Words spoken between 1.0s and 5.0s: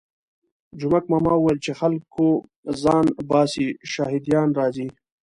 ماما ویل چې خلکو ځان باسئ شهادیان راځي.